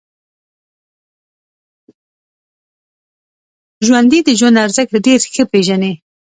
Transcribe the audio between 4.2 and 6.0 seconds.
د ژوند ارزښت ډېر ښه پېژني